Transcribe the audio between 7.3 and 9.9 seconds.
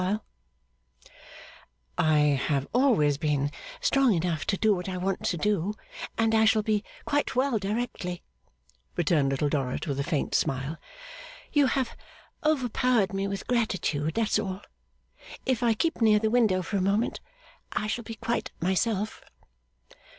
well directly,' returned Little Dorrit,